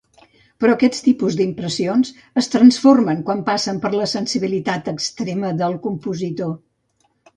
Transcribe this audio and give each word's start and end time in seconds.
Però 0.61 0.75
aquest 0.75 0.95
tipus 1.07 1.35
d'impressions 1.41 2.09
es 2.43 2.49
transformen 2.55 3.21
quan 3.27 3.43
passen 3.53 3.83
per 3.85 3.93
la 3.99 4.09
sensibilitat 4.15 4.89
extrema 4.97 5.53
del 5.61 5.77
compositor. 5.89 6.57